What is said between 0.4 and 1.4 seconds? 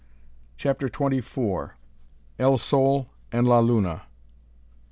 CHAPTER TWENTY